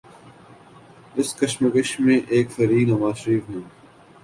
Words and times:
اس 1.15 1.29
کشمکش 1.35 1.99
میں 1.99 2.19
ایک 2.29 2.51
فریق 2.51 2.87
نوازشریف 2.87 3.43
صاحب 3.45 3.55
ہیں 3.55 3.63